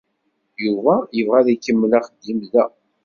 Yuba 0.65 0.93
yebɣa 1.15 1.37
ad 1.39 1.47
ikemmel 1.53 1.91
axeddim 1.99 2.39
da. 2.51 2.65